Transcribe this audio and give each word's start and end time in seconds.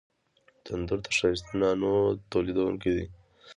تنور 0.63 0.99
د 1.03 1.07
ښایسته 1.17 1.51
نانو 1.61 1.91
تولیدوونکی 2.31 2.91
دی 2.95 3.05